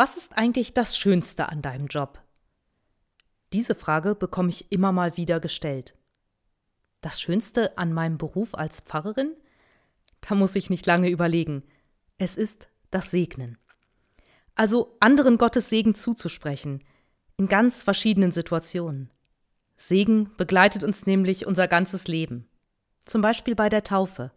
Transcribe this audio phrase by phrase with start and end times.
[0.00, 2.22] Was ist eigentlich das Schönste an deinem Job?
[3.52, 5.94] Diese Frage bekomme ich immer mal wieder gestellt.
[7.02, 9.36] Das Schönste an meinem Beruf als Pfarrerin?
[10.22, 11.64] Da muss ich nicht lange überlegen.
[12.16, 13.58] Es ist das Segnen.
[14.54, 16.82] Also anderen Gottes Segen zuzusprechen,
[17.36, 19.10] in ganz verschiedenen Situationen.
[19.76, 22.48] Segen begleitet uns nämlich unser ganzes Leben.
[23.04, 24.32] Zum Beispiel bei der Taufe.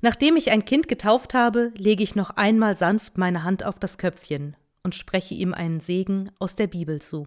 [0.00, 3.98] Nachdem ich ein Kind getauft habe, lege ich noch einmal sanft meine Hand auf das
[3.98, 4.56] Köpfchen
[4.86, 7.26] und spreche ihm einen Segen aus der Bibel zu.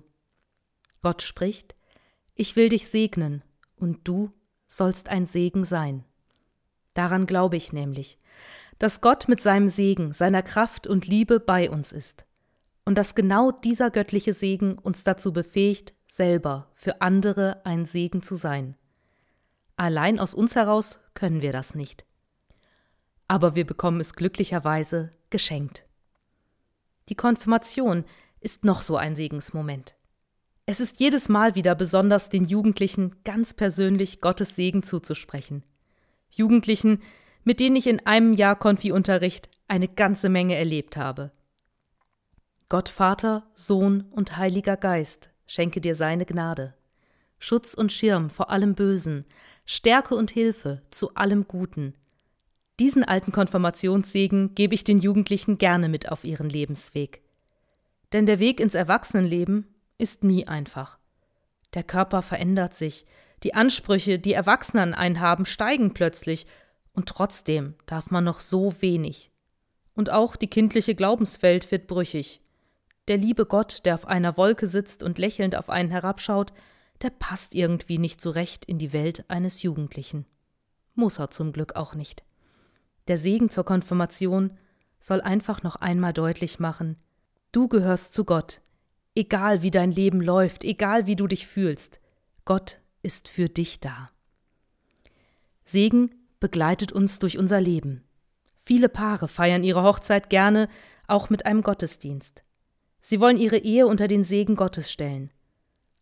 [1.01, 1.75] Gott spricht,
[2.33, 3.43] ich will dich segnen,
[3.75, 4.31] und du
[4.69, 6.05] sollst ein Segen sein.
[6.93, 8.17] Daran glaube ich nämlich,
[8.77, 12.23] dass Gott mit seinem Segen, seiner Kraft und Liebe bei uns ist,
[12.85, 18.35] und dass genau dieser göttliche Segen uns dazu befähigt, selber für andere ein Segen zu
[18.35, 18.77] sein.
[19.75, 22.05] Allein aus uns heraus können wir das nicht.
[23.27, 25.88] Aber wir bekommen es glücklicherweise geschenkt.
[27.09, 28.05] Die Konfirmation
[28.39, 29.95] ist noch so ein Segensmoment.
[30.65, 35.63] Es ist jedes Mal wieder besonders den Jugendlichen ganz persönlich Gottes Segen zuzusprechen.
[36.29, 37.01] Jugendlichen,
[37.43, 41.31] mit denen ich in einem Jahr Konfi-Unterricht eine ganze Menge erlebt habe.
[42.69, 46.75] Gott Vater, Sohn und Heiliger Geist schenke dir seine Gnade.
[47.39, 49.25] Schutz und Schirm vor allem Bösen,
[49.65, 51.95] Stärke und Hilfe zu allem Guten,
[52.79, 57.21] diesen alten Konfirmationssegen gebe ich den Jugendlichen gerne mit auf ihren Lebensweg.
[58.13, 60.97] Denn der Weg ins Erwachsenenleben ist nie einfach.
[61.73, 63.05] Der Körper verändert sich,
[63.43, 66.47] die Ansprüche, die Erwachsene an einen haben, steigen plötzlich,
[66.93, 69.31] und trotzdem darf man noch so wenig.
[69.93, 72.41] Und auch die kindliche Glaubenswelt wird brüchig.
[73.07, 76.51] Der liebe Gott, der auf einer Wolke sitzt und lächelnd auf einen herabschaut,
[77.01, 80.25] der passt irgendwie nicht so recht in die Welt eines Jugendlichen.
[80.95, 82.23] Muss er zum Glück auch nicht.
[83.09, 84.57] Der Segen zur Konfirmation
[84.99, 86.95] soll einfach noch einmal deutlich machen,
[87.51, 88.61] du gehörst zu Gott,
[89.15, 91.99] egal wie dein Leben läuft, egal wie du dich fühlst,
[92.45, 94.11] Gott ist für dich da.
[95.63, 98.03] Segen begleitet uns durch unser Leben.
[98.57, 100.67] Viele Paare feiern ihre Hochzeit gerne
[101.07, 102.43] auch mit einem Gottesdienst.
[103.01, 105.31] Sie wollen ihre Ehe unter den Segen Gottes stellen.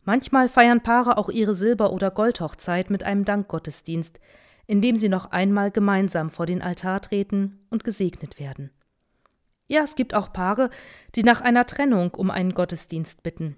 [0.04, 4.20] Manchmal feiern Paare auch ihre Silber- oder Goldhochzeit mit einem Dankgottesdienst,
[4.68, 8.70] indem sie noch einmal gemeinsam vor den Altar treten und gesegnet werden.
[9.68, 10.70] Ja, es gibt auch Paare,
[11.16, 13.58] die nach einer Trennung um einen Gottesdienst bitten,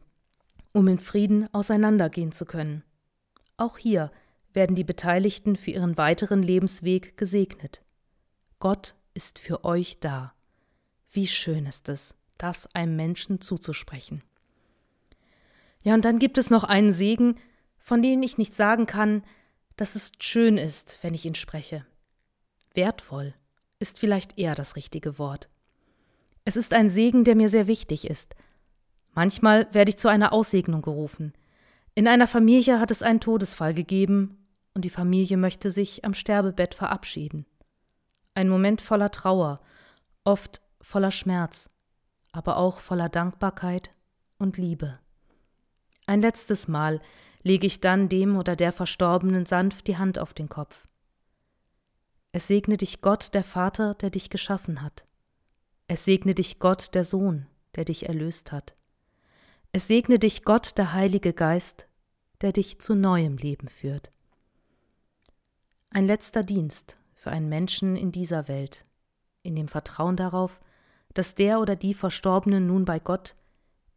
[0.71, 2.83] um in Frieden auseinandergehen zu können.
[3.57, 4.11] Auch hier
[4.53, 7.81] werden die Beteiligten für ihren weiteren Lebensweg gesegnet.
[8.59, 10.33] Gott ist für euch da.
[11.11, 14.23] Wie schön ist es, das einem Menschen zuzusprechen.
[15.83, 17.35] Ja, und dann gibt es noch einen Segen,
[17.77, 19.23] von dem ich nicht sagen kann,
[19.79, 21.85] dass es schön ist, wenn ich ihn spreche.
[22.73, 23.33] Wertvoll
[23.79, 25.47] ist vielleicht eher das richtige Wort.
[26.43, 28.35] Es ist ein Segen, der mir sehr wichtig ist.
[29.13, 31.31] Manchmal werde ich zu einer Aussegnung gerufen.
[31.95, 34.37] In einer Familie hat es einen Todesfall gegeben
[34.73, 37.45] und die Familie möchte sich am Sterbebett verabschieden.
[38.33, 39.61] Ein Moment voller Trauer,
[40.25, 41.69] oft voller Schmerz,
[42.33, 43.91] aber auch voller Dankbarkeit
[44.39, 44.99] und Liebe.
[46.05, 46.99] Ein letztes Mal
[47.43, 50.85] lege ich dann dem oder der Verstorbenen sanft die Hand auf den Kopf.
[52.31, 55.03] Es segne dich Gott, der Vater, der dich geschaffen hat.
[55.87, 58.75] Es segne dich Gott, der Sohn, der dich erlöst hat.
[59.71, 61.87] Es segne dich Gott, der Heilige Geist,
[62.41, 64.11] der dich zu neuem Leben führt.
[65.89, 68.83] Ein letzter Dienst für einen Menschen in dieser Welt,
[69.41, 70.59] in dem Vertrauen darauf,
[71.13, 73.35] dass der oder die Verstorbene nun bei Gott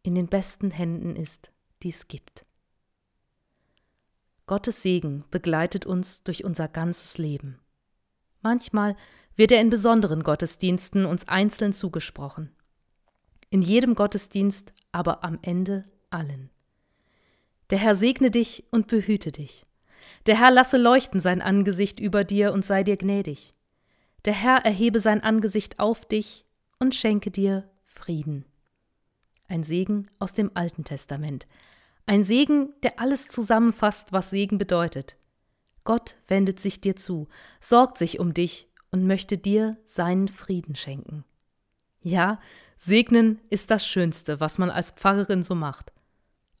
[0.01, 1.51] in den besten Händen ist,
[1.83, 2.45] die es gibt.
[4.45, 7.59] Gottes Segen begleitet uns durch unser ganzes Leben.
[8.41, 8.95] Manchmal
[9.35, 12.51] wird er in besonderen Gottesdiensten uns einzeln zugesprochen.
[13.49, 16.49] In jedem Gottesdienst, aber am Ende allen.
[17.69, 19.65] Der Herr segne dich und behüte dich.
[20.25, 23.55] Der Herr lasse leuchten sein Angesicht über dir und sei dir gnädig.
[24.25, 26.45] Der Herr erhebe sein Angesicht auf dich
[26.79, 28.45] und schenke dir Frieden.
[29.47, 31.47] Ein Segen aus dem Alten Testament,
[32.05, 35.17] ein Segen, der alles zusammenfasst, was Segen bedeutet.
[35.83, 37.27] Gott wendet sich dir zu,
[37.59, 41.25] sorgt sich um dich und möchte dir seinen Frieden schenken.
[42.01, 42.39] Ja,
[42.77, 45.93] Segnen ist das Schönste, was man als Pfarrerin so macht.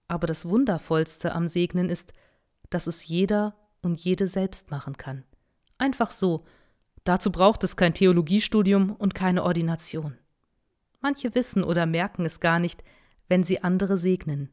[0.07, 2.13] Aber das Wundervollste am Segnen ist,
[2.69, 5.23] dass es jeder und jede selbst machen kann.
[5.77, 6.45] Einfach so.
[7.03, 10.17] Dazu braucht es kein Theologiestudium und keine Ordination.
[11.01, 12.83] Manche wissen oder merken es gar nicht,
[13.27, 14.49] wenn sie andere segnen.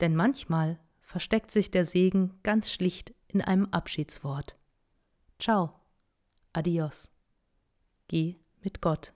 [0.00, 4.56] Denn manchmal versteckt sich der Segen ganz schlicht in einem Abschiedswort.
[5.38, 5.74] Ciao,
[6.52, 7.10] adios.
[8.08, 9.12] Geh mit Gott.